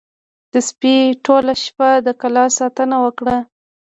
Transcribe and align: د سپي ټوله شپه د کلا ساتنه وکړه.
د 0.53 0.55
سپي 0.67 0.95
ټوله 1.25 1.53
شپه 1.63 1.89
د 2.05 2.07
کلا 2.21 2.45
ساتنه 2.57 2.97
وکړه. 3.05 3.37